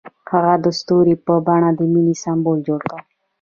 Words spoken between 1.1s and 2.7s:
په بڼه د مینې سمبول